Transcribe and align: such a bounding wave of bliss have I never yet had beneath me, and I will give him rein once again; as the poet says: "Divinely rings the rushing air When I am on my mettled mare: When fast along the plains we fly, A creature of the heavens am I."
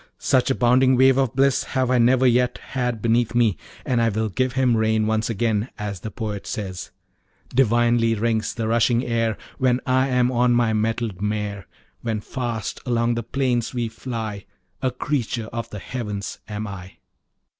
such 0.17 0.49
a 0.49 0.55
bounding 0.55 0.95
wave 0.97 1.15
of 1.19 1.35
bliss 1.35 1.61
have 1.63 1.91
I 1.91 1.99
never 1.99 2.25
yet 2.25 2.57
had 2.69 3.03
beneath 3.03 3.35
me, 3.35 3.55
and 3.85 4.01
I 4.01 4.09
will 4.09 4.29
give 4.29 4.53
him 4.53 4.75
rein 4.75 5.05
once 5.05 5.29
again; 5.29 5.69
as 5.77 5.99
the 5.99 6.09
poet 6.09 6.47
says: 6.47 6.89
"Divinely 7.53 8.15
rings 8.15 8.51
the 8.55 8.67
rushing 8.67 9.05
air 9.05 9.37
When 9.59 9.79
I 9.85 10.07
am 10.07 10.31
on 10.31 10.53
my 10.53 10.73
mettled 10.73 11.21
mare: 11.21 11.67
When 12.01 12.19
fast 12.19 12.79
along 12.83 13.13
the 13.13 13.21
plains 13.21 13.75
we 13.75 13.89
fly, 13.89 14.45
A 14.81 14.89
creature 14.89 15.49
of 15.53 15.69
the 15.69 15.77
heavens 15.77 16.39
am 16.47 16.65
I." 16.65 16.93